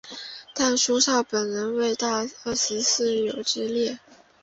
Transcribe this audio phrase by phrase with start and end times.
[0.55, 3.99] 但苏绍本人未在二十四友之列。